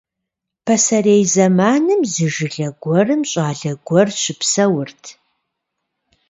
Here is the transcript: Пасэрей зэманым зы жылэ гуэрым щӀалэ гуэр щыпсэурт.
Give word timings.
Пасэрей 0.65 1.23
зэманым 1.33 2.01
зы 2.13 2.27
жылэ 2.33 2.67
гуэрым 2.81 3.21
щӀалэ 3.29 3.71
гуэр 3.87 4.07
щыпсэурт. 4.21 5.03